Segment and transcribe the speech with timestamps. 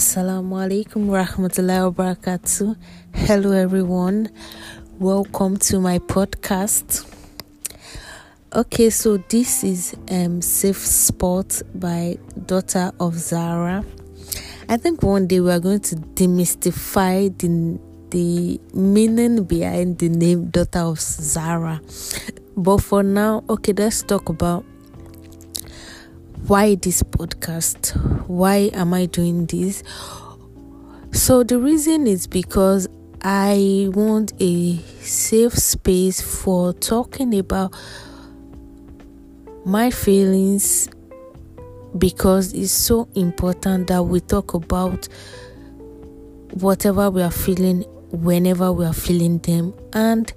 [0.00, 2.72] Assalamu alaikum rahmatullahi wabarakatuh.
[3.12, 4.30] Hello everyone.
[4.98, 7.04] Welcome to my podcast.
[8.56, 11.44] Okay, so this is um Safe Spot
[11.74, 12.16] by
[12.46, 13.84] Daughter of Zara.
[14.70, 17.76] I think one day we are going to demystify the
[18.08, 21.82] the meaning behind the name Daughter of Zara.
[22.56, 24.64] But for now, okay, let's talk about
[26.46, 27.96] why this podcast?
[28.26, 29.82] Why am I doing this?
[31.12, 32.88] So, the reason is because
[33.22, 37.74] I want a safe space for talking about
[39.64, 40.88] my feelings
[41.98, 45.08] because it's so important that we talk about
[46.52, 50.32] whatever we are feeling whenever we are feeling them and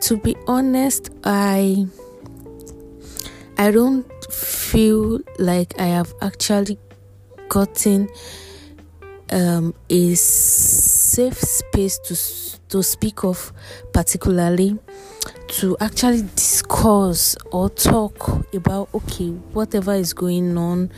[0.00, 1.84] to be honest i
[3.58, 4.06] i don't
[4.66, 6.76] feel like I have actually
[7.48, 8.08] gotten
[9.30, 12.14] um, a safe space to
[12.70, 13.52] to speak of,
[13.92, 14.76] particularly
[15.48, 20.90] to actually discuss or talk about okay, whatever is going on.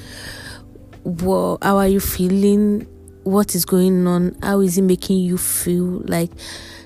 [1.03, 2.87] What, how are you feeling?
[3.25, 4.35] What is going on?
[4.42, 6.03] How is it making you feel?
[6.07, 6.31] Like,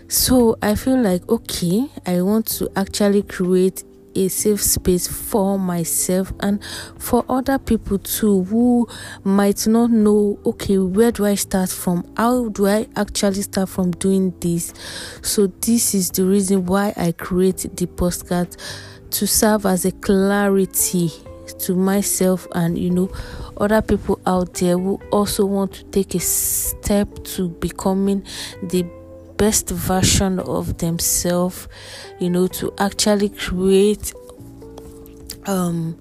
[0.09, 3.85] so I feel like okay, I want to actually create
[4.15, 6.63] a safe space for myself and
[6.99, 8.89] for other people too who
[9.25, 12.05] might not know okay where do i start from?
[12.17, 14.73] How do i actually start from doing this?
[15.23, 18.57] So this is the reason why i create the postcard
[19.11, 21.11] to serve as a clarity
[21.59, 23.11] to myself and you know
[23.59, 28.25] other people out there who also want to take a step to becoming
[28.63, 28.85] the
[29.43, 31.67] best version of themselves
[32.21, 34.15] you know to actually create
[35.47, 36.01] um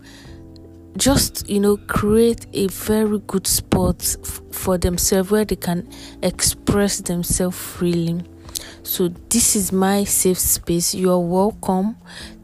[0.96, 5.90] just you know create a very good spot f- for themselves where they can
[6.22, 8.24] express themselves freely.
[8.84, 10.94] So this is my safe space.
[10.94, 11.96] You're welcome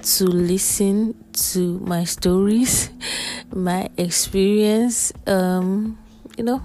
[0.02, 1.14] to listen
[1.52, 2.90] to my stories
[3.54, 5.96] my experience um
[6.40, 6.64] you know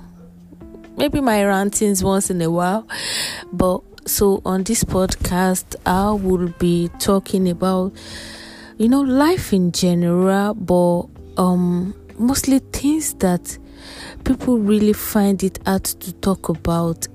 [0.97, 2.89] maybe my rantings once in a while
[3.53, 7.93] but so on this podcast i will be talking about
[8.79, 13.59] you know life in general but um mostly things that
[14.25, 17.07] people really find it hard to talk about.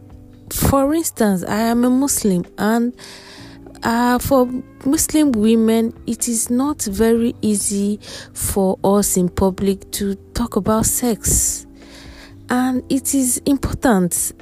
[0.51, 2.93] For instance i am a muslim and
[3.83, 4.49] uh, for
[4.85, 7.99] Muslim women, it is not very easy
[8.33, 11.67] for us in public to talk about sex,
[12.49, 14.33] and it is important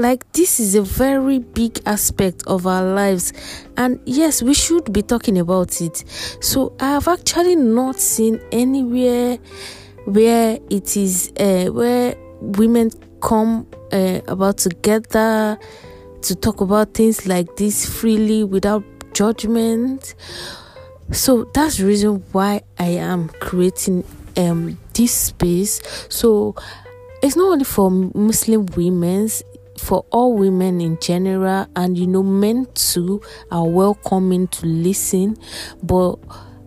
[0.00, 3.32] like this is a very big aspect of our lives.
[3.76, 6.04] And yes we should be talking about it.
[6.40, 9.38] So i have actually not seen anywhere
[10.06, 12.90] where it is uh, where women
[13.20, 15.58] come uh, about together
[16.22, 20.14] to talk about things like this freely without judgment.
[21.12, 24.04] So that's the reason why i am creating
[24.36, 25.82] um this space.
[26.08, 26.54] So
[27.22, 29.42] it's not only for muslim women's
[29.80, 33.20] for all women in general and you know men too
[33.50, 35.36] are welcoming to listen.
[35.82, 36.16] But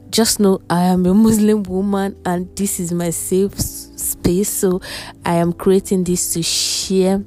[0.09, 4.79] just know i am a muslim woman and this is my safe space so
[5.25, 7.19] i am creating this to share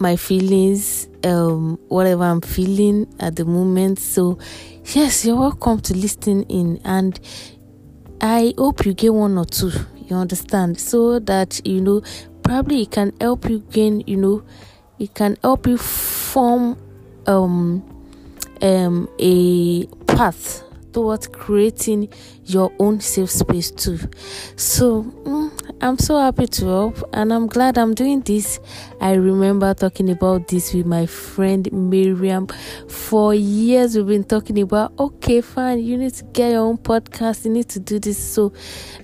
[0.00, 3.98] my feelings um whatever i'm feeling at the moment.
[3.98, 4.38] So
[4.94, 7.20] yes you're welcome to listen in and
[8.22, 9.70] i hope you get one or two
[10.12, 10.78] you understand?
[10.78, 12.02] So that you know
[12.42, 14.42] probably it can help you gain you know
[14.98, 16.76] it can help you form
[17.26, 17.82] um
[18.60, 22.08] um a path towards creating
[22.44, 23.98] your own safe space too.
[24.56, 28.60] So mm, i'm so happy to help and i'm glad i'm doing this.
[29.00, 32.48] I remember talking about this with my friend miriam.
[32.88, 37.44] For years we've been talking about okay fine you need to get your own podcast
[37.44, 38.18] you need to do this.
[38.18, 38.52] So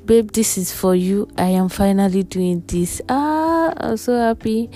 [0.04, 1.28] babe this is for you.
[1.36, 3.00] I am finally doing this.
[3.08, 4.70] Ah i'm so happy.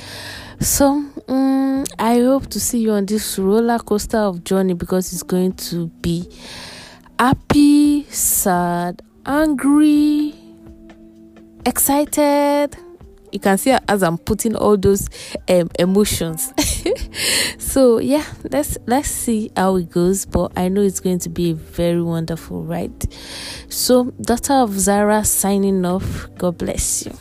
[0.60, 5.22] So um, i hope to see you on this roller coaster of journey because it's
[5.22, 6.28] going to be
[7.22, 10.34] happy, sad, angry,
[11.64, 12.76] excited.
[13.30, 15.08] You can see as I'm putting all those
[15.48, 16.52] um, emotions.
[17.58, 20.26] so yeah, let's let's see how it goes.
[20.26, 23.06] But I know it's going to be a very wonderful ride.
[23.68, 26.26] So, daughter of Zara signing off.
[26.38, 27.12] God bless you.